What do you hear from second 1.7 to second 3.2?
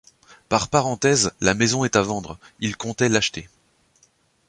est à vendre, il comptait